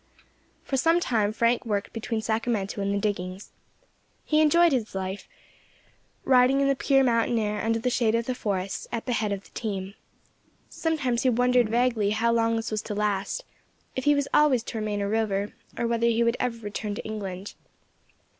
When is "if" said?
13.95-14.05